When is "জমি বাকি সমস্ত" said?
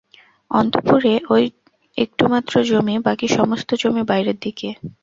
2.69-3.69